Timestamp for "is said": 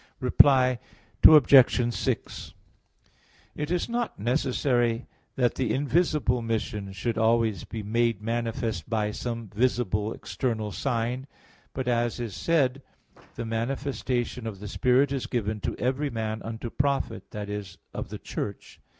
12.19-12.81